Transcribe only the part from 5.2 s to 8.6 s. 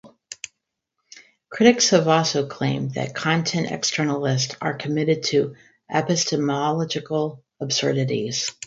to epistemological absurdities.